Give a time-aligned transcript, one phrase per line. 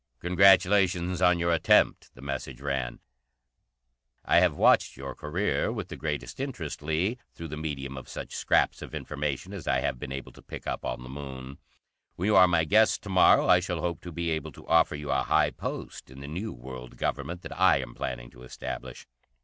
[0.19, 2.99] "Congratulations on your attempt," the message ran,
[4.25, 8.33] "I have watched your career with the greatest interest, Lee, through the medium of such
[8.33, 11.59] scraps of information as I have been able to pick up on the Moon.
[12.15, 14.95] When you are my guest to morrow I shall hope to be able to offer
[14.95, 19.05] you a high post in the new World Government that I am planning to establish.